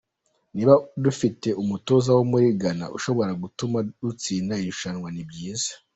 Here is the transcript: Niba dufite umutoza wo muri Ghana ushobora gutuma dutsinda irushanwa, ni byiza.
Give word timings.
Niba 0.55 0.73
dufite 1.03 1.47
umutoza 1.61 2.09
wo 2.17 2.23
muri 2.31 2.47
Ghana 2.61 2.85
ushobora 2.97 3.31
gutuma 3.43 3.77
dutsinda 4.07 4.53
irushanwa, 4.61 5.07
ni 5.11 5.23
byiza. 5.29 5.71